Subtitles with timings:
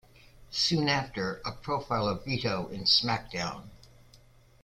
[0.49, 3.69] Soon after, a profile of Vito in SmackDown!